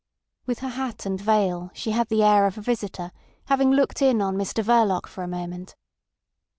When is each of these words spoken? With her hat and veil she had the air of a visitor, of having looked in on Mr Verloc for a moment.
With 0.47 0.61
her 0.61 0.69
hat 0.69 1.05
and 1.05 1.21
veil 1.21 1.69
she 1.75 1.91
had 1.91 2.07
the 2.09 2.23
air 2.23 2.47
of 2.47 2.57
a 2.57 2.61
visitor, 2.63 3.11
of 3.13 3.49
having 3.49 3.69
looked 3.69 4.01
in 4.01 4.19
on 4.19 4.35
Mr 4.35 4.63
Verloc 4.63 5.05
for 5.05 5.23
a 5.23 5.27
moment. 5.27 5.75